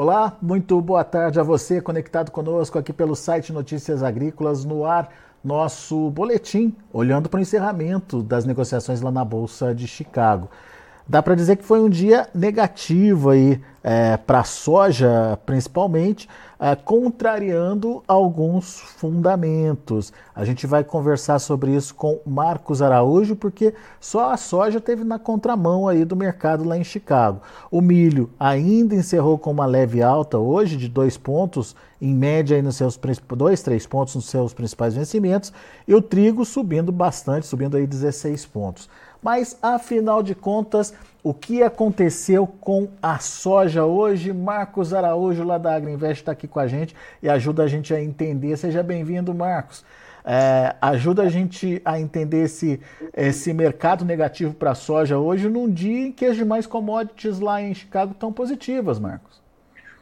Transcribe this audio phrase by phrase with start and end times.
[0.00, 5.08] Olá, muito boa tarde a você conectado conosco aqui pelo site Notícias Agrícolas no ar,
[5.42, 10.48] nosso boletim olhando para o encerramento das negociações lá na Bolsa de Chicago.
[11.04, 16.28] Dá para dizer que foi um dia negativo aí é, para a soja, principalmente,
[16.58, 20.12] é, contrariando alguns fundamentos.
[20.34, 25.18] A gente vai conversar sobre isso com Marcos Araújo, porque só a soja teve na
[25.18, 27.40] contramão aí do mercado lá em Chicago.
[27.70, 32.62] O milho ainda encerrou com uma leve alta hoje de dois pontos, em média aí
[32.62, 32.98] nos seus
[33.36, 35.52] dois, três pontos nos seus principais vencimentos,
[35.86, 38.88] e o trigo subindo bastante, subindo aí 16 pontos.
[39.22, 44.32] Mas afinal de contas, o que aconteceu com a soja hoje?
[44.32, 48.02] Marcos Araújo, lá da Agriinvest, está aqui com a gente e ajuda a gente a
[48.02, 48.56] entender.
[48.56, 49.84] Seja bem-vindo, Marcos.
[50.24, 52.80] É, ajuda a gente a entender esse,
[53.16, 57.62] esse mercado negativo para a soja hoje, num dia em que as demais commodities lá
[57.62, 59.40] em Chicago estão positivas, Marcos.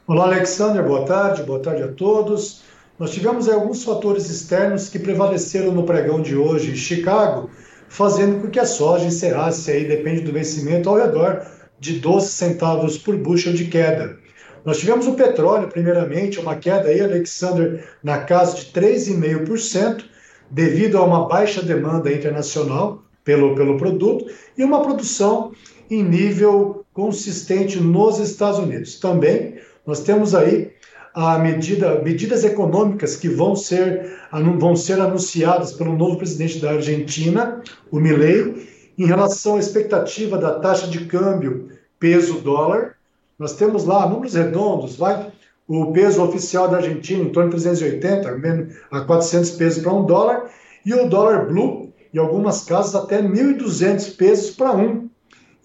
[0.07, 2.63] Olá, Alexander, boa tarde, boa tarde a todos.
[2.99, 7.51] Nós tivemos alguns fatores externos que prevaleceram no pregão de hoje em Chicago
[7.89, 11.47] fazendo com que a soja encerrasse aí, depende do vencimento, ao redor
[11.79, 14.19] de 12 centavos por bushel de queda.
[14.67, 20.05] Nós tivemos o petróleo, primeiramente, uma queda aí, Alexander, na casa de 3,5%,
[20.51, 24.27] devido a uma baixa demanda internacional pelo, pelo produto
[24.59, 25.53] e uma produção
[25.89, 28.99] em nível consistente nos Estados Unidos.
[28.99, 29.55] Também
[29.87, 30.73] nós temos aí
[31.15, 34.19] a medida, medidas econômicas que vão ser,
[34.59, 40.59] vão ser anunciadas pelo novo presidente da Argentina, o Milei, em relação à expectativa da
[40.59, 41.69] taxa de câmbio
[42.01, 42.96] peso-dólar.
[43.39, 45.31] Nós temos lá números redondos, vai
[45.69, 50.49] o peso oficial da Argentina em torno de 380 a 400 pesos para um dólar,
[50.85, 55.11] e o dólar blue, em algumas casas, até 1.200 pesos para um.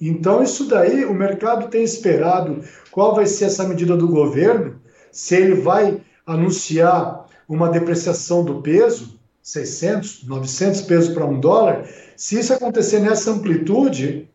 [0.02, 4.76] Então, isso daí, o mercado tem esperado qual vai ser essa medida do governo,
[5.12, 12.40] se ele vai anunciar uma depreciação do peso, 600, 900 pesos para um dólar, se
[12.40, 14.31] isso acontecer nessa amplitude,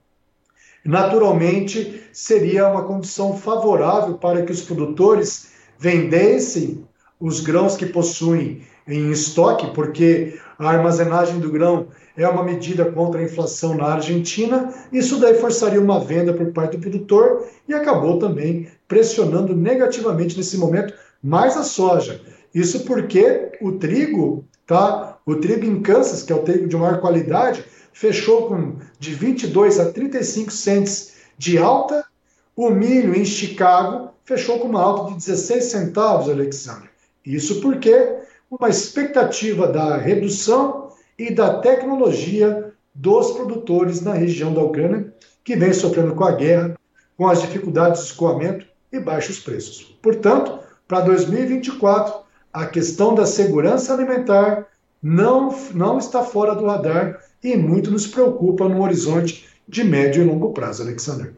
[0.86, 5.48] naturalmente seria uma condição favorável para que os produtores
[5.78, 6.84] vendessem
[7.20, 13.20] os grãos que possuem em estoque, porque a armazenagem do grão é uma medida contra
[13.20, 14.72] a inflação na Argentina.
[14.92, 20.56] Isso daí forçaria uma venda por parte do produtor e acabou também pressionando negativamente nesse
[20.56, 22.20] momento mais a soja.
[22.54, 25.16] Isso porque o trigo, tá?
[25.26, 29.81] O trigo em Kansas, que é o trigo de maior qualidade, fechou com de 22
[29.81, 32.04] a 35 cents de alta.
[32.54, 36.88] O milho em Chicago fechou com uma alta de 16 centavos, Alexandre.
[37.25, 45.12] Isso porque uma expectativa da redução e da tecnologia dos produtores na região da Ucrânia,
[45.43, 46.78] que vem sofrendo com a guerra,
[47.16, 49.98] com as dificuldades de escoamento e baixos preços.
[50.00, 52.14] Portanto, para 2024,
[52.53, 54.69] a questão da segurança alimentar
[55.02, 60.26] não, não está fora do radar e muito nos preocupa no horizonte de médio e
[60.26, 61.32] longo prazo, Alexander.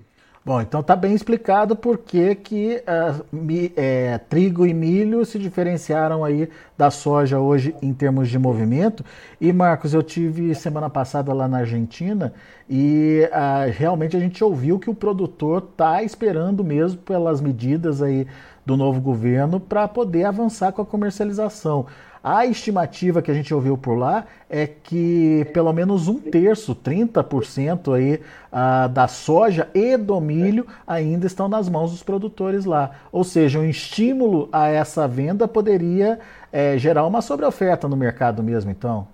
[0.48, 5.38] Bom, então está bem explicado por que, que uh, mi, é, trigo e milho se
[5.38, 9.04] diferenciaram aí da soja hoje em termos de movimento.
[9.38, 12.32] E Marcos, eu tive semana passada lá na Argentina
[12.66, 18.26] e uh, realmente a gente ouviu que o produtor está esperando mesmo pelas medidas aí
[18.64, 21.84] do novo governo para poder avançar com a comercialização.
[22.22, 27.94] A estimativa que a gente ouviu por lá é que pelo menos um terço, 30%
[27.94, 28.20] aí,
[28.52, 32.90] uh, da soja e do milho ainda estão nas mãos dos produtores lá.
[33.12, 36.18] Ou seja, um estímulo a essa venda poderia
[36.52, 39.06] é, gerar uma sobreoferta no mercado mesmo, então?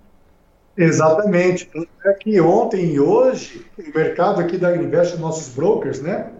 [0.77, 1.69] Exatamente.
[2.05, 6.31] É que ontem e hoje, o mercado aqui da Invest, nossos brokers, né?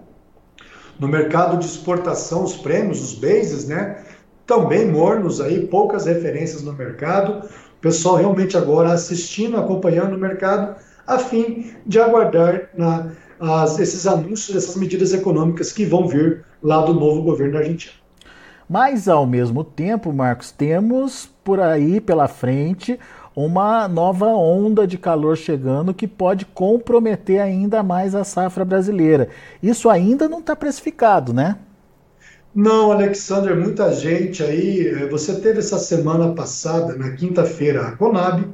[1.00, 3.98] No mercado de exportação, os prêmios, os bases, né?
[4.46, 7.46] Também mornos aí, poucas referências no mercado.
[7.78, 10.76] O pessoal realmente agora assistindo, acompanhando o mercado,
[11.06, 16.82] a fim de aguardar na, as, esses anúncios, essas medidas econômicas que vão vir lá
[16.82, 17.94] do novo governo da Argentina.
[18.68, 23.00] Mas, ao mesmo tempo, Marcos, temos por aí pela frente
[23.36, 29.28] uma nova onda de calor chegando que pode comprometer ainda mais a safra brasileira.
[29.62, 31.58] Isso ainda não está precificado, né?
[32.56, 34.88] Não, Alexander, muita gente aí.
[34.88, 38.48] Eh, você teve essa semana passada, na quinta-feira, a Conab.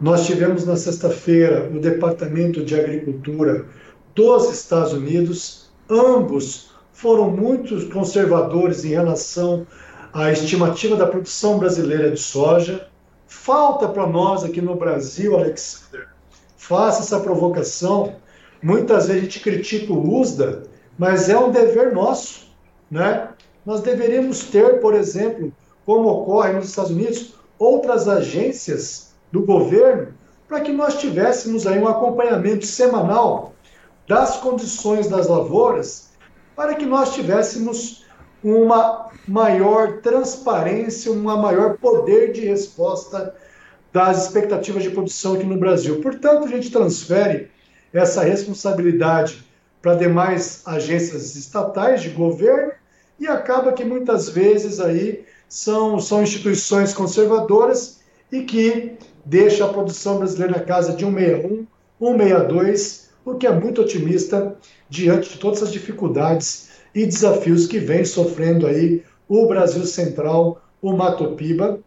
[0.00, 3.66] Nós tivemos na sexta-feira o Departamento de Agricultura
[4.14, 5.72] dos Estados Unidos.
[5.90, 9.66] Ambos foram muito conservadores em relação
[10.12, 12.86] à estimativa da produção brasileira de soja.
[13.26, 16.06] Falta para nós aqui no Brasil, Alexander,
[16.56, 18.14] faça essa provocação.
[18.62, 20.62] Muitas vezes a gente critica o USDA,
[20.96, 22.52] mas é um dever nosso
[22.92, 23.30] né?
[23.64, 25.52] Nós deveríamos ter, por exemplo,
[25.84, 30.14] como ocorre nos Estados Unidos, outras agências do governo
[30.48, 33.54] para que nós tivéssemos aí um acompanhamento semanal
[34.06, 36.10] das condições das lavouras,
[36.54, 38.04] para que nós tivéssemos
[38.44, 43.34] uma maior transparência, um maior poder de resposta
[43.92, 46.00] das expectativas de produção aqui no Brasil.
[46.00, 47.50] Portanto, a gente transfere
[47.92, 49.46] essa responsabilidade
[49.80, 52.71] para demais agências estatais de governo
[53.22, 58.00] e acaba que muitas vezes aí são, são instituições conservadoras
[58.32, 61.64] e que deixa a produção brasileira na casa de 161,
[62.00, 64.56] 162, o que é muito otimista
[64.90, 70.92] diante de todas as dificuldades e desafios que vem sofrendo aí o Brasil Central, o
[70.92, 71.78] Mato Piba,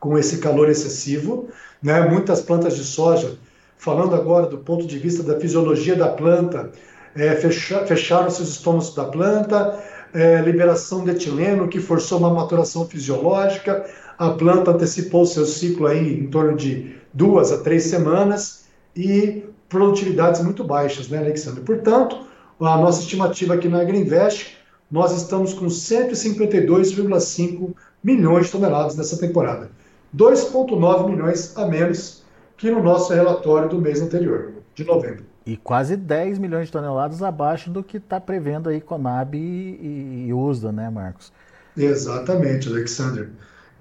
[0.00, 1.48] com esse calor excessivo,
[1.80, 2.00] né?
[2.08, 3.38] Muitas plantas de soja,
[3.78, 6.72] falando agora do ponto de vista da fisiologia da planta,
[7.14, 9.80] é, fecha, fecharam seus estômagos da planta,
[10.14, 13.84] é, liberação de etileno que forçou uma maturação fisiológica,
[14.16, 20.40] a planta antecipou seu ciclo aí em torno de duas a três semanas e produtividades
[20.40, 21.62] muito baixas, né, Alexandre?
[21.62, 22.28] Portanto,
[22.60, 24.56] a nossa estimativa aqui na Agriinvest,
[24.88, 29.68] nós estamos com 152,5 milhões de toneladas nessa temporada.
[30.16, 32.22] 2,9 milhões a menos
[32.56, 35.33] que no nosso relatório do mês anterior, de novembro.
[35.46, 40.32] E quase 10 milhões de toneladas abaixo do que está prevendo aí Conab e, e
[40.32, 41.32] USDA, né, Marcos?
[41.76, 43.30] Exatamente, Alexander.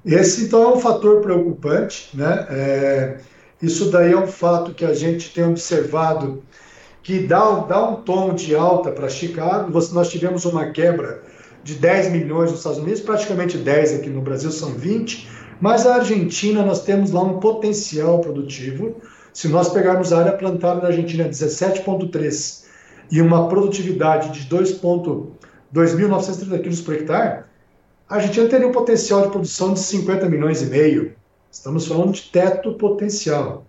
[0.06, 2.46] Esse, então, é um fator preocupante, né?
[2.50, 3.18] É,
[3.62, 6.44] isso daí é um fato que a gente tem observado
[7.02, 9.72] que dá, dá um tom de alta para Chicago.
[9.94, 11.24] Nós tivemos uma quebra
[11.64, 15.30] de 10 milhões nos Estados Unidos, praticamente 10 aqui no Brasil, são 20,
[15.62, 18.98] mas a Argentina nós temos lá um potencial produtivo
[19.34, 22.66] se nós pegarmos a área plantada na Argentina 17,3
[23.12, 27.46] e uma produtividade de 2.930 quilos por hectare,
[28.08, 31.16] a Argentina teria um potencial de produção de 50 milhões e meio.
[31.52, 33.66] Estamos falando de teto potencial.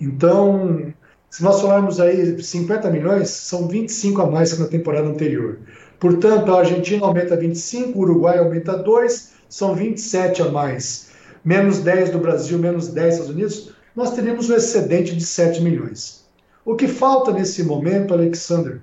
[0.00, 0.94] Então,
[1.28, 5.58] se nós falarmos aí 50 milhões, são 25 a mais que na temporada anterior.
[6.00, 11.10] Portanto, a Argentina aumenta 25, o Uruguai aumenta 2, são 27 a mais.
[11.44, 15.62] Menos 10 do Brasil, menos 10 dos Estados Unidos, nós teríamos um excedente de 7
[15.62, 16.26] milhões.
[16.62, 18.82] O que falta nesse momento, Alexander,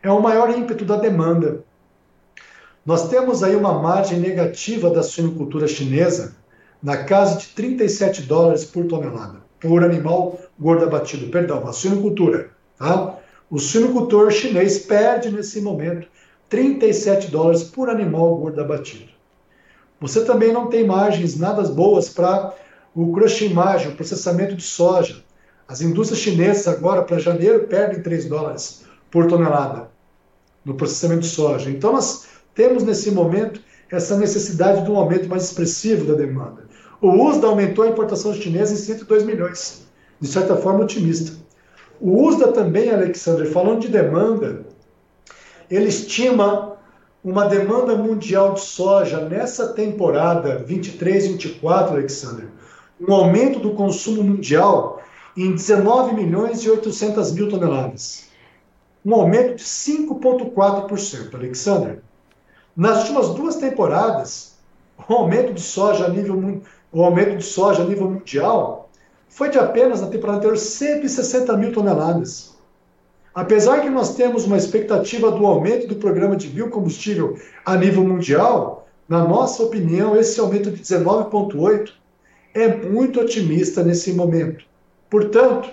[0.00, 1.64] é o maior ímpeto da demanda.
[2.86, 6.36] Nós temos aí uma margem negativa da suinocultura chinesa
[6.80, 12.50] na casa de 37 dólares por tonelada, por animal gordo abatido, perdão, a suinocultura.
[12.78, 13.16] Tá?
[13.50, 16.06] O suinocultor chinês perde nesse momento
[16.48, 19.10] 37 dólares por animal gordo abatido.
[20.00, 22.54] Você também não tem margens nada boas para
[23.00, 25.22] o crushimagem, o processamento de soja.
[25.68, 29.88] As indústrias chinesas agora, para janeiro, perdem 3 dólares por tonelada
[30.64, 31.70] no processamento de soja.
[31.70, 36.64] Então, nós temos nesse momento essa necessidade de um aumento mais expressivo da demanda.
[37.00, 39.86] O USDA aumentou a importação chinesa em 102 milhões,
[40.20, 41.36] de certa forma otimista.
[42.00, 44.66] O USDA também, Alexandre, falando de demanda,
[45.70, 46.76] ele estima
[47.22, 52.48] uma demanda mundial de soja nessa temporada 23-24, Alexandre,
[53.00, 55.00] um aumento do consumo mundial
[55.36, 58.28] em 19 milhões e 800 mil toneladas.
[59.04, 61.34] Um aumento de 5,4%.
[61.34, 62.00] Alexander,
[62.76, 64.56] nas últimas duas temporadas,
[65.08, 66.60] o aumento de soja a nível,
[66.92, 68.90] o aumento de soja a nível mundial
[69.28, 72.56] foi de apenas, na temporada anterior, 160 mil toneladas.
[73.34, 78.88] Apesar que nós temos uma expectativa do aumento do programa de biocombustível a nível mundial,
[79.08, 81.97] na nossa opinião, esse aumento de 19,8%
[82.54, 84.64] é muito otimista nesse momento.
[85.10, 85.70] Portanto,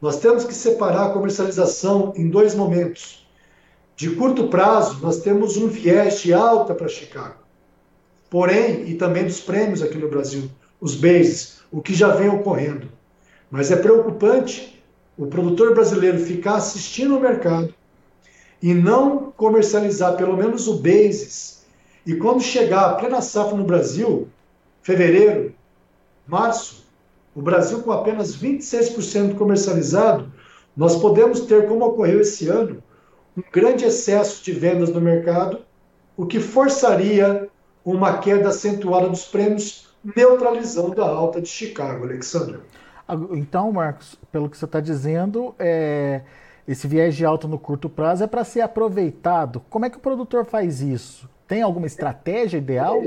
[0.00, 3.26] nós temos que separar a comercialização em dois momentos.
[3.96, 7.34] De curto prazo, nós temos um viés de alta para Chicago.
[8.30, 10.48] Porém, e também dos prêmios aqui no Brasil,
[10.80, 12.88] os bases, o que já vem ocorrendo.
[13.50, 14.80] Mas é preocupante
[15.16, 17.74] o produtor brasileiro ficar assistindo o mercado
[18.62, 21.64] e não comercializar pelo menos o bases.
[22.06, 24.28] E quando chegar a plena safra no Brasil,
[24.88, 25.52] fevereiro,
[26.26, 26.86] março,
[27.34, 30.32] o Brasil com apenas 26% comercializado,
[30.74, 32.82] nós podemos ter, como ocorreu esse ano,
[33.36, 35.60] um grande excesso de vendas no mercado,
[36.16, 37.50] o que forçaria
[37.84, 42.58] uma queda acentuada dos prêmios, neutralizando a alta de Chicago, Alexandre.
[43.32, 46.22] Então, Marcos, pelo que você está dizendo, é,
[46.66, 49.60] esse viés de alta no curto prazo é para ser aproveitado.
[49.68, 51.28] Como é que o produtor faz isso?
[51.46, 53.02] Tem alguma estratégia ideal?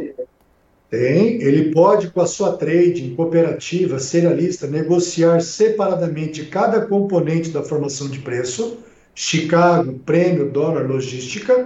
[0.91, 8.09] Tem, ele pode, com a sua trading, cooperativa, serialista, negociar separadamente cada componente da formação
[8.09, 8.77] de preço,
[9.15, 11.65] Chicago, prêmio, dólar, logística,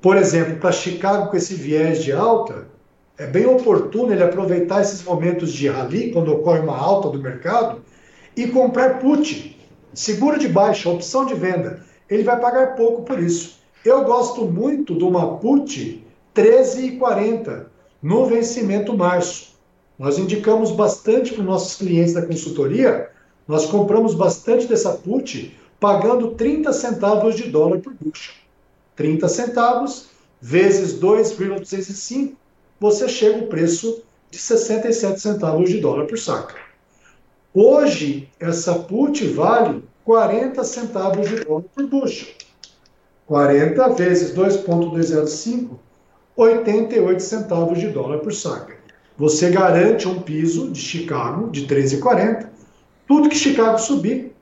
[0.00, 2.68] por exemplo, para Chicago com esse viés de alta,
[3.18, 7.80] é bem oportuno ele aproveitar esses momentos de rally, quando ocorre uma alta do mercado,
[8.36, 9.58] e comprar put,
[9.92, 11.82] seguro de baixa, opção de venda.
[12.08, 13.58] Ele vai pagar pouco por isso.
[13.84, 19.56] Eu gosto muito de uma put 13,40 no vencimento março.
[19.98, 23.10] Nós indicamos bastante para os nossos clientes da consultoria,
[23.46, 28.34] nós compramos bastante dessa put pagando 30 centavos de dólar por bushel.
[28.96, 30.08] 30 centavos
[30.40, 32.36] vezes 2,205,
[32.80, 36.54] você chega ao preço de 67 centavos de dólar por saca.
[37.54, 42.28] Hoje, essa put vale 40 centavos de dólar por bushel.
[43.26, 45.78] 40 vezes 2,205,
[46.38, 48.76] 88 centavos de dólar por saca.
[49.16, 52.46] Você garante um piso de Chicago de 13,40.
[53.08, 54.32] Tudo que Chicago subir,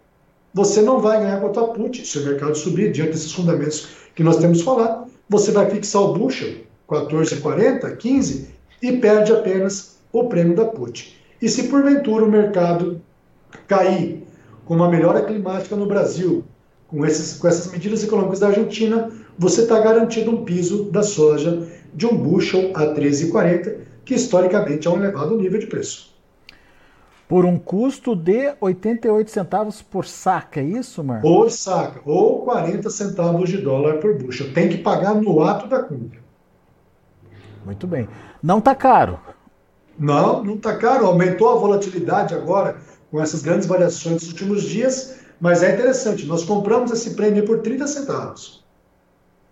[0.53, 2.07] você não vai ganhar com a tua put.
[2.07, 6.13] Se o mercado subir, diante desses fundamentos que nós temos falado, você vai fixar o
[6.13, 8.51] bushel 14,40, 15
[8.83, 11.19] e perde apenas o prêmio da put.
[11.41, 13.01] E se porventura o mercado
[13.67, 14.23] cair
[14.67, 16.45] com uma melhora climática no Brasil,
[16.89, 21.67] com, esses, com essas medidas econômicas da Argentina, você está garantido um piso da soja
[21.97, 26.15] de um bushel a 13,40, que historicamente é um elevado nível de preço
[27.29, 31.29] por um custo de 88 centavos por saca, é isso, Marcos?
[31.29, 34.53] Por saca, ou 40 centavos de dólar por bushel.
[34.53, 36.21] Tem que pagar no ato da compra.
[37.65, 38.09] Muito bem.
[38.43, 39.19] Não está caro?
[39.99, 41.07] Não, não está caro.
[41.07, 42.77] Aumentou a volatilidade agora
[43.11, 46.27] com essas grandes variações dos últimos dias, mas é interessante.
[46.27, 48.65] Nós compramos esse prêmio por 30 centavos.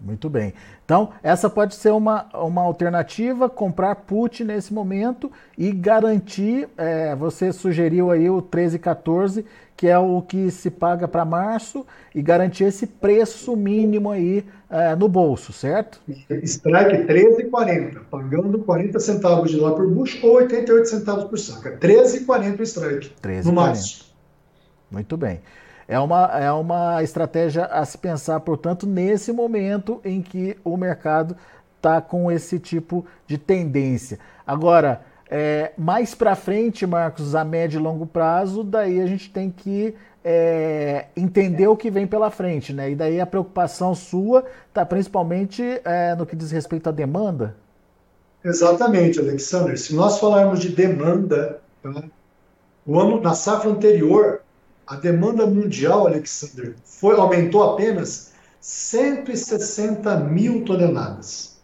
[0.05, 0.53] Muito bem.
[0.85, 7.51] Então, essa pode ser uma, uma alternativa, comprar put nesse momento e garantir, é, você
[7.55, 12.87] sugeriu aí o 13,14, que é o que se paga para março, e garantir esse
[12.87, 16.03] preço mínimo aí é, no bolso, certo?
[16.43, 21.79] Strike 13,40, pagando 40 centavos de dólar por bush ou 88 centavos por saca.
[21.79, 24.15] 13,40 o strike 13, no março.
[24.91, 25.41] Muito bem.
[25.87, 31.37] É uma, é uma estratégia a se pensar, portanto, nesse momento em que o mercado
[31.77, 34.19] está com esse tipo de tendência.
[34.47, 39.51] Agora, é, mais para frente, Marcos, a médio e longo prazo, daí a gente tem
[39.51, 42.91] que é, entender o que vem pela frente, né?
[42.91, 47.55] E daí a preocupação sua está principalmente é, no que diz respeito à demanda?
[48.43, 49.79] Exatamente, Alexander.
[49.79, 52.05] Se nós falarmos de demanda, tá?
[52.87, 54.43] o ano, na safra anterior,
[54.87, 61.57] a demanda mundial, Alexander, foi, aumentou apenas 160 mil toneladas.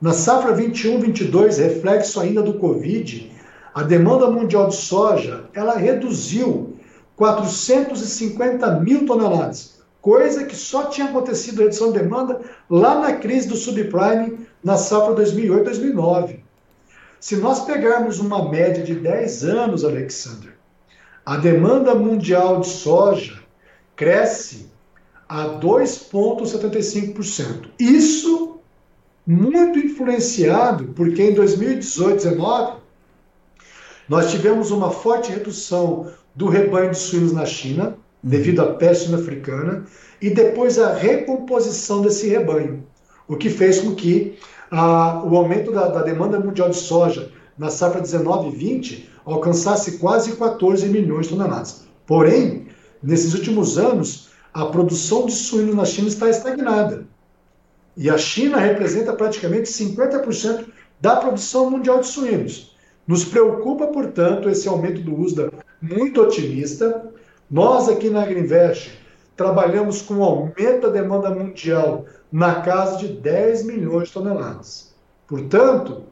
[0.00, 3.30] Na safra 21-22, reflexo ainda do Covid,
[3.74, 6.76] a demanda mundial de soja ela reduziu
[7.16, 13.48] 450 mil toneladas, coisa que só tinha acontecido a redução de demanda lá na crise
[13.48, 16.40] do subprime na safra 2008-2009.
[17.20, 20.52] Se nós pegarmos uma média de 10 anos, Alexander,
[21.24, 23.38] a demanda mundial de soja
[23.94, 24.72] cresce
[25.28, 27.68] a 2,75%.
[27.78, 28.58] Isso
[29.26, 32.82] muito influenciado porque em 2018, 2019,
[34.08, 37.94] nós tivemos uma forte redução do rebanho de suínos na China, uhum.
[38.22, 39.84] devido à peste africana,
[40.20, 42.84] e depois a recomposição desse rebanho,
[43.28, 44.36] o que fez com que
[44.70, 49.98] ah, o aumento da, da demanda mundial de soja na safra 19 e 20 alcançasse
[49.98, 51.84] quase 14 milhões de toneladas.
[52.06, 52.66] Porém,
[53.02, 57.06] nesses últimos anos, a produção de suíno na China está estagnada.
[57.96, 60.66] E a China representa praticamente 50%
[61.00, 62.76] da produção mundial de suínos.
[63.06, 67.10] Nos preocupa, portanto, esse aumento do USDA muito otimista.
[67.50, 68.98] Nós aqui na Agrinvest
[69.36, 74.94] trabalhamos com um aumento da demanda mundial na casa de 10 milhões de toneladas.
[75.26, 76.04] Portanto,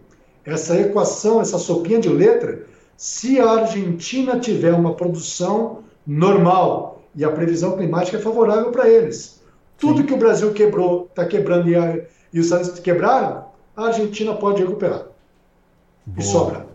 [0.45, 2.67] essa equação, essa sopinha de letra,
[3.01, 9.43] se a Argentina tiver uma produção normal e a previsão climática é favorável para eles.
[9.79, 10.07] Tudo Sim.
[10.07, 14.63] que o Brasil quebrou, está quebrando e, a, e os Estados quebraram, a Argentina pode
[14.63, 15.07] recuperar.
[16.05, 16.19] Boa.
[16.19, 16.67] E sobra.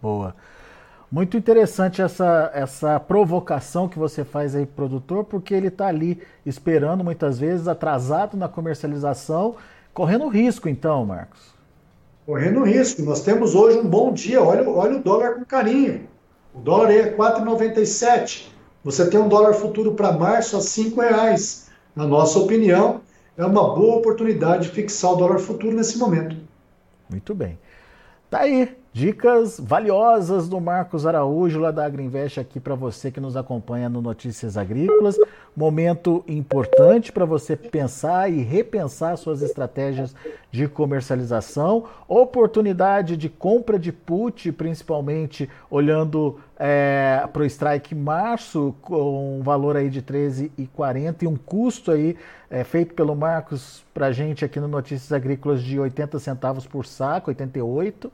[0.00, 0.36] Boa.
[1.10, 7.02] Muito interessante essa, essa provocação que você faz aí, produtor, porque ele está ali esperando
[7.02, 9.56] muitas vezes, atrasado na comercialização,
[9.92, 11.58] correndo risco, então, Marcos
[12.30, 13.02] correndo risco.
[13.02, 16.08] Nós temos hoje um bom dia, olha, olha o dólar com carinho.
[16.54, 18.46] O dólar aí é 4,97.
[18.84, 21.68] Você tem um dólar futuro para março a R$ reais.
[21.94, 23.00] Na nossa opinião,
[23.36, 26.36] é uma boa oportunidade de fixar o dólar futuro nesse momento.
[27.10, 27.58] Muito bem.
[28.30, 28.76] Tá aí.
[28.92, 34.02] Dicas valiosas do Marcos Araújo, lá da Agriinvest, aqui para você que nos acompanha no
[34.02, 35.16] Notícias Agrícolas.
[35.56, 40.12] Momento importante para você pensar e repensar suas estratégias
[40.50, 41.84] de comercialização.
[42.08, 49.76] Oportunidade de compra de put, principalmente olhando é, para o strike março, com um valor
[49.76, 52.16] aí de 13,40 e um custo aí
[52.50, 57.30] é, feito pelo Marcos para gente aqui no Notícias Agrícolas de 80 centavos por saco,
[57.30, 58.10] 88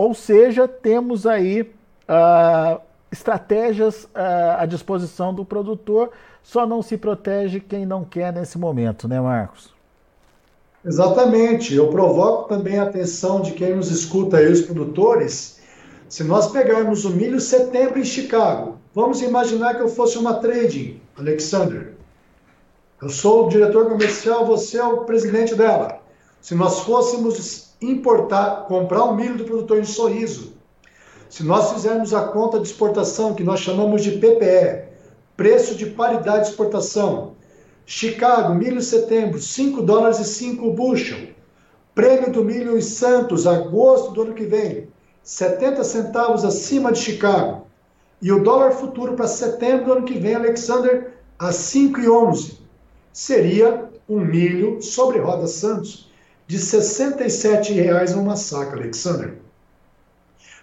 [0.00, 2.80] ou seja, temos aí uh,
[3.12, 6.08] estratégias uh, à disposição do produtor,
[6.42, 9.74] só não se protege quem não quer nesse momento, né, Marcos?
[10.82, 11.74] Exatamente.
[11.74, 15.60] Eu provoco também a atenção de quem nos escuta aí, os produtores.
[16.08, 20.98] Se nós pegarmos o milho setembro em Chicago, vamos imaginar que eu fosse uma trading,
[21.18, 21.92] Alexander.
[23.02, 26.00] Eu sou o diretor comercial, você é o presidente dela.
[26.40, 30.52] Se nós fôssemos importar, comprar o milho do produtor em Sorriso,
[31.28, 34.88] se nós fizermos a conta de exportação, que nós chamamos de PPE,
[35.36, 37.36] preço de paridade de exportação,
[37.86, 41.28] Chicago, milho setembro, 5 dólares e 5 bushel.
[41.94, 44.88] Prêmio do milho em Santos, agosto do ano que vem,
[45.22, 47.66] 70 centavos acima de Chicago.
[48.22, 52.58] E o dólar futuro para setembro do ano que vem, Alexander, a 5,11.
[53.12, 56.09] Seria um milho sobre roda Santos
[56.50, 59.34] de R$ 67,00 uma saca, Alexander.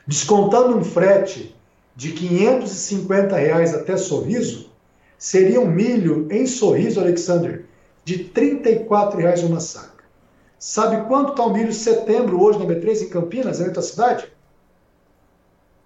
[0.05, 1.55] Descontando um frete
[1.95, 4.69] de 550 reais até Sorriso,
[5.17, 7.63] seria um milho em Sorriso, Alexander,
[8.03, 10.03] de R$ 34,00 uma saca.
[10.59, 14.29] Sabe quanto está o milho setembro hoje na B3 em Campinas, na tua cidade?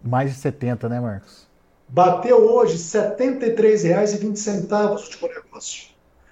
[0.01, 1.47] Mais de 70, né, Marcos?
[1.87, 5.91] Bateu hoje R$ 73,20 o último negócio.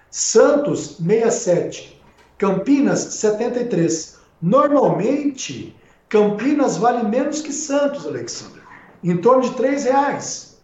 [0.10, 1.99] Santos, 67.
[2.40, 4.18] Campinas, 73.
[4.42, 5.76] Normalmente,
[6.08, 8.62] Campinas vale menos que Santos, Alexandre.
[9.04, 10.58] Em torno de R$ reais.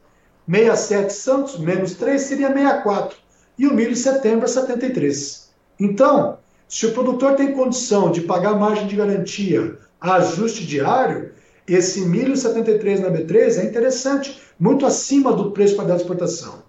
[0.50, 3.18] 67 Santos, menos 3 seria 64.
[3.60, 5.50] E o milho em setembro é 73.
[5.78, 11.32] Então, se o produtor tem condição de pagar margem de garantia a ajuste diário,
[11.68, 16.64] esse milho 73 na B3 é interessante, muito acima do preço para dar exportação.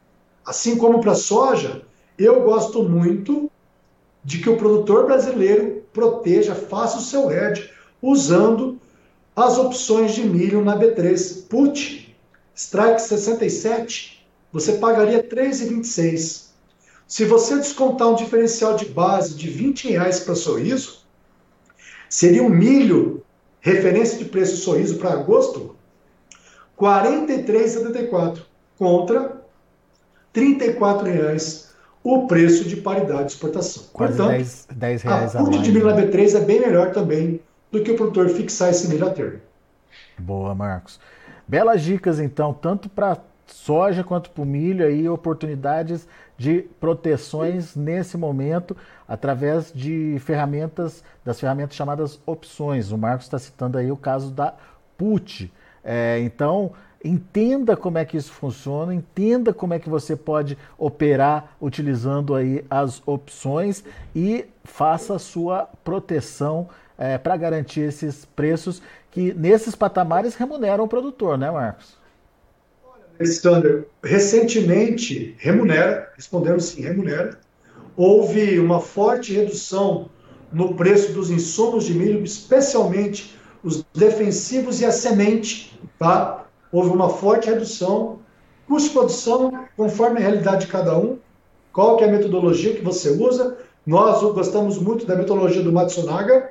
[0.45, 1.83] Assim como para a soja,
[2.19, 3.51] eu gosto muito
[4.27, 7.71] de que o produtor brasileiro proteja, faça o seu hedge
[8.03, 8.77] usando
[9.37, 11.47] as opções de milho na B3.
[11.49, 12.13] Put,
[12.53, 16.47] strike 67, você pagaria 3,26.
[17.07, 21.07] Se você descontar um diferencial de base de 20 reais para sorriso,
[22.11, 23.23] seria um milho,
[23.61, 25.77] referência de preço sorriso para agosto,
[26.77, 28.41] 43,74
[28.77, 29.41] contra
[30.35, 30.59] R$
[31.05, 31.66] reais
[32.07, 33.83] o preço de paridade de exportação.
[33.93, 37.41] Quase Portanto, 10, 10 reais a custo de milho na B3 é bem melhor também
[37.73, 39.41] do que o produtor fixar esse milho a termo.
[40.17, 41.01] Boa, Marcos.
[41.49, 46.07] Belas dicas, então, tanto para soja quanto para o milho aí, oportunidades
[46.39, 48.77] de proteções nesse momento
[49.09, 52.93] através de ferramentas, das ferramentas chamadas opções.
[52.93, 54.55] O Marcos está citando aí o caso da
[54.97, 55.53] PUT.
[55.83, 56.73] É, então,
[57.07, 62.65] entenda como é que isso funciona, entenda como é que você pode operar utilizando aí
[62.69, 70.35] as opções e faça a sua proteção é, para garantir esses preços que nesses patamares
[70.35, 71.97] remuneram o produtor, né, Marcos?
[73.19, 77.39] Alexander, recentemente remunera, respondendo sim, remunera.
[77.97, 80.11] Houve uma forte redução
[80.53, 86.46] no preço dos insumos de milho, especialmente os defensivos e a semente, tá?
[86.77, 88.19] Houve uma forte redução.
[88.69, 91.19] Custo de produção, conforme a realidade de cada um,
[91.73, 93.57] qual que é a metodologia que você usa.
[93.87, 96.51] Nós gostamos muito da metodologia do Matsunaga,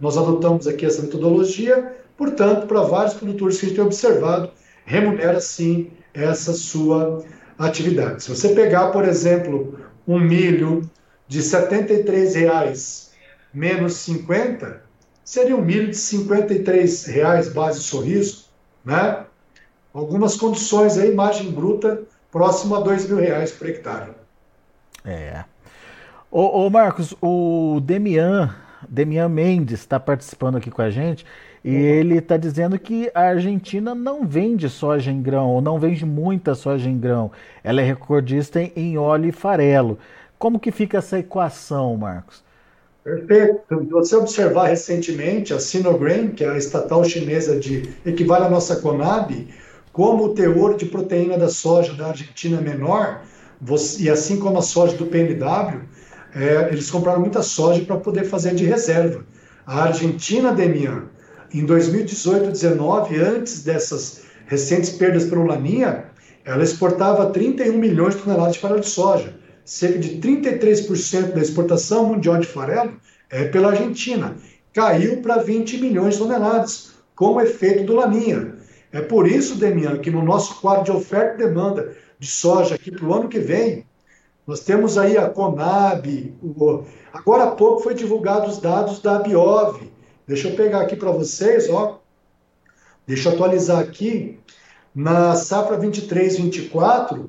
[0.00, 4.50] nós adotamos aqui essa metodologia, portanto, para vários produtores que a gente tem observado,
[4.84, 7.24] remunera sim essa sua
[7.58, 8.24] atividade.
[8.24, 10.82] Se você pegar, por exemplo, um milho
[11.28, 13.12] de R$ reais
[13.54, 14.82] menos 50,
[15.24, 18.46] seria um milho de R$ reais base sorriso,
[18.84, 19.25] né?
[19.98, 24.10] Algumas condições aí, margem bruta próximo a dois mil reais por hectare.
[25.04, 25.44] É.
[26.30, 28.54] Ô, ô Marcos, o Demian,
[28.88, 31.24] Demian Mendes está participando aqui com a gente
[31.64, 31.80] e uhum.
[31.80, 36.54] ele está dizendo que a Argentina não vende soja em grão, ou não vende muita
[36.54, 37.32] soja em grão.
[37.64, 39.98] Ela é recordista em óleo e farelo.
[40.38, 42.44] Como que fica essa equação, Marcos?
[43.02, 43.62] Perfeito.
[43.68, 48.76] Se você observar recentemente a Sinograin, que é a estatal chinesa de equivale à nossa
[48.76, 49.32] Conab,
[49.96, 53.22] como o teor de proteína da soja da Argentina é menor,
[53.58, 55.80] você, e assim como a soja do PNW,
[56.34, 59.24] é, eles compraram muita soja para poder fazer de reserva.
[59.64, 61.04] A Argentina, Demian,
[61.50, 66.04] em 2018, 19, antes dessas recentes perdas pelo Laninha,
[66.44, 69.34] ela exportava 31 milhões de toneladas de farelo de soja.
[69.64, 72.92] Cerca de 33% da exportação mundial de farelo
[73.30, 74.36] é pela Argentina.
[74.74, 78.55] Caiu para 20 milhões de toneladas, com o efeito do Laninha.
[78.96, 82.90] É por isso, Demiano, que no nosso quadro de oferta e demanda de soja aqui
[82.90, 83.84] para o ano que vem,
[84.46, 86.82] nós temos aí a Conab, o...
[87.12, 89.82] agora há pouco foi divulgado os dados da Biov.
[90.26, 92.00] Deixa eu pegar aqui para vocês, ó.
[93.06, 94.40] Deixa eu atualizar aqui.
[94.94, 97.26] Na safra 23-24,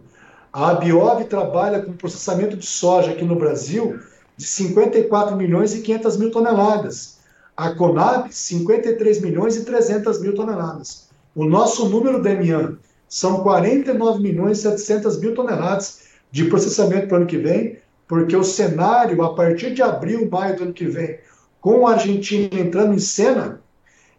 [0.54, 4.00] a Biov trabalha com processamento de soja aqui no Brasil
[4.38, 7.18] de 54 milhões e 500 mil toneladas.
[7.58, 11.07] A Conab, 53 milhões e 300 mil toneladas.
[11.38, 17.18] O nosso número, Demian, são 49 milhões e 700 mil toneladas de processamento para o
[17.18, 21.20] ano que vem, porque o cenário, a partir de abril, maio do ano que vem,
[21.62, 23.62] com a Argentina entrando em cena,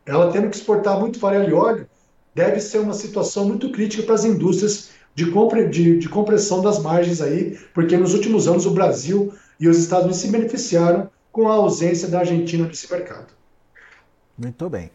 [0.06, 1.88] ela tendo que exportar muito farelo e óleo,
[2.36, 6.78] deve ser uma situação muito crítica para as indústrias de, compre, de, de compressão das
[6.78, 11.48] margens aí, porque nos últimos anos o Brasil e os Estados Unidos se beneficiaram com
[11.48, 13.26] a ausência da Argentina nesse mercado.
[14.38, 14.92] Muito bem.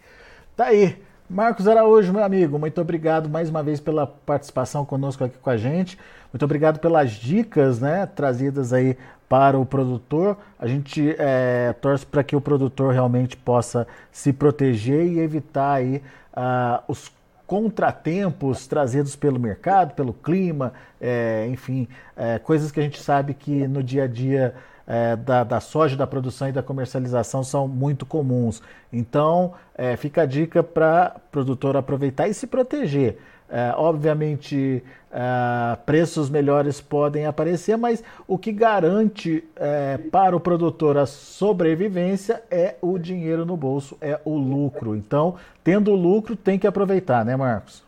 [0.56, 0.96] Tá aí.
[1.30, 5.58] Marcos Araújo, meu amigo, muito obrigado mais uma vez pela participação conosco aqui com a
[5.58, 5.98] gente.
[6.32, 8.98] Muito obrigado pelas dicas né, trazidas aí
[9.30, 10.38] para o produtor.
[10.60, 16.04] A gente é, torce para que o produtor realmente possa se proteger e evitar aí
[16.36, 17.12] uh, os
[17.48, 23.68] contratempos trazidos pelo mercado, pelo clima, é, enfim, é, coisas que a gente sabe que
[23.68, 24.56] no dia a dia
[24.88, 28.62] é, da, da, soja, da produção e da comercialização são muito comuns.
[28.92, 33.18] Então, é, fica a dica para o produtor aproveitar e se proteger.
[33.50, 40.98] É, obviamente, é, preços melhores podem aparecer, mas o que garante é, para o produtor
[40.98, 44.96] a sobrevivência é o dinheiro no bolso, é o lucro.
[44.96, 47.84] Então, tendo lucro, tem que aproveitar, né, Marcos?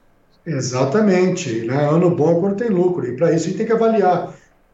[0.45, 1.65] Exatamente.
[1.65, 1.89] Né?
[1.89, 3.07] Ano bom é quando tem lucro.
[3.07, 4.33] E para isso a gente tem que avaliar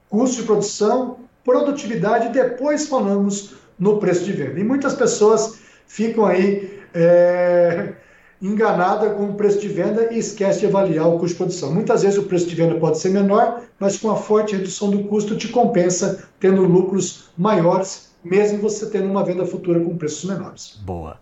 [0.10, 4.60] custo de produção, produtividade e depois falamos no preço de venda.
[4.60, 6.82] E muitas pessoas ficam aí.
[6.94, 7.94] É
[8.42, 11.72] enganada com o preço de venda e esquece de avaliar o custo de produção.
[11.72, 15.04] Muitas vezes o preço de venda pode ser menor, mas com a forte redução do
[15.04, 20.80] custo te compensa tendo lucros maiores, mesmo você tendo uma venda futura com preços menores.
[20.84, 21.20] Boa.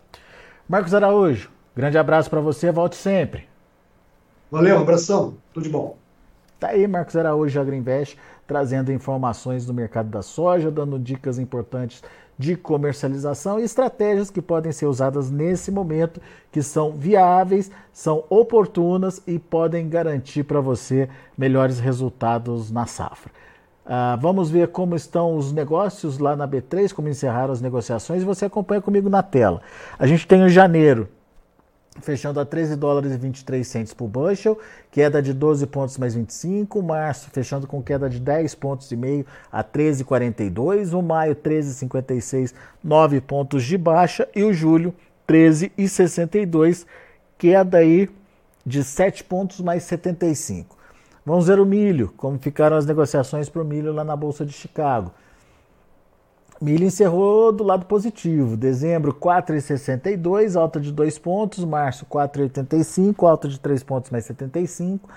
[0.66, 3.44] Marcos Araújo, grande abraço para você, volte sempre.
[4.50, 5.98] Valeu, um abração, tudo de bom.
[6.60, 12.02] Tá aí Marcos Araújo, Agriinvest, trazendo informações do mercado da soja, dando dicas importantes
[12.38, 16.20] de comercialização e estratégias que podem ser usadas nesse momento,
[16.52, 23.32] que são viáveis, são oportunas e podem garantir para você melhores resultados na safra.
[23.86, 28.22] Uh, vamos ver como estão os negócios lá na B3, como encerraram as negociações.
[28.22, 29.62] Você acompanha comigo na tela.
[29.98, 31.08] A gente tem o janeiro
[32.00, 34.58] fechando a 13 dólares e 23 centos por bushel,
[34.90, 39.26] queda de 12 pontos mais 25, março fechando com queda de 10 pontos e meio
[39.50, 44.94] a 13,42, o maio 13,56, 9 pontos de baixa e o julho
[45.28, 46.86] 13,62,
[47.36, 48.08] queda aí
[48.64, 50.76] de 7 pontos mais 75.
[51.24, 54.52] Vamos ver o milho, como ficaram as negociações para o milho lá na Bolsa de
[54.52, 55.12] Chicago.
[56.60, 58.54] Milho encerrou do lado positivo.
[58.54, 61.64] Dezembro 4,62, alta de 2 pontos.
[61.64, 65.08] Março 4,85, alta de 3 pontos mais 75.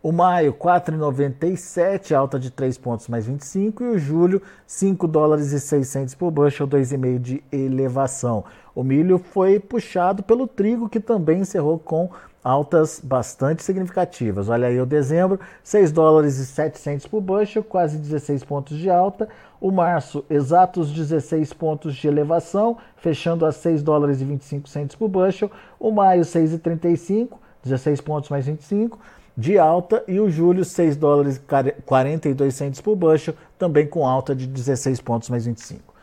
[0.00, 3.82] O maio 4,97, alta de 3 pontos mais 25.
[3.82, 8.44] E o julho 5 dólares e 600 por bushel, 2,5 de elevação.
[8.72, 12.10] O milho foi puxado pelo trigo, que também encerrou com
[12.44, 14.48] altas bastante significativas.
[14.48, 19.28] Olha aí o dezembro, 6 dólares e 700 por bushel, quase 16 pontos de alta.
[19.62, 25.08] O março, exatos 16 pontos de elevação, fechando a 6 dólares e 25 centos por
[25.08, 25.48] bushel.
[25.78, 28.98] O maio, 6,35, 16 pontos mais 25
[29.36, 34.34] de alta e o julho 6 dólares e 42 centos por bushel, também com alta
[34.34, 35.94] de 16 pontos mais 25.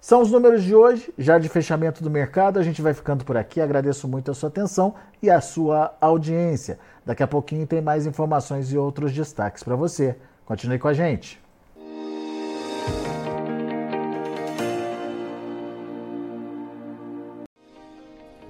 [0.00, 2.58] São os números de hoje, já de fechamento do mercado.
[2.58, 3.60] A gente vai ficando por aqui.
[3.60, 6.76] Agradeço muito a sua atenção e a sua audiência.
[7.04, 10.16] Daqui a pouquinho tem mais informações e outros destaques para você.
[10.44, 11.45] Continue com a gente.